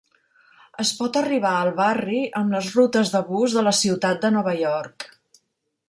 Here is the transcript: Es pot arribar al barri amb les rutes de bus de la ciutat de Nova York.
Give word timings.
Es 0.83 0.93
pot 1.01 1.19
arribar 1.19 1.51
al 1.57 1.69
barri 1.81 2.23
amb 2.41 2.57
les 2.57 2.73
rutes 2.79 3.13
de 3.17 3.23
bus 3.29 3.59
de 3.59 3.67
la 3.69 3.75
ciutat 3.85 4.25
de 4.27 4.37
Nova 4.39 4.57
York. 4.65 5.11